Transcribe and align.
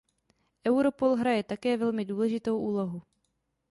Europol 0.67 1.15
hraje 1.17 1.43
také 1.43 1.77
velmi 1.77 2.05
důležitou 2.05 2.59
úlohu. 2.59 3.01